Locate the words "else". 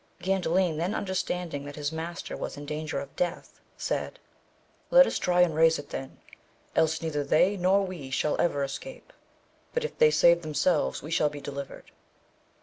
6.75-7.03